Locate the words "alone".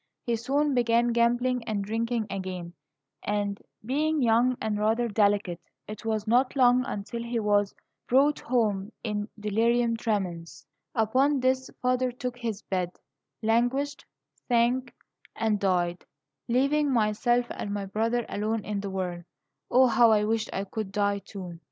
18.27-18.65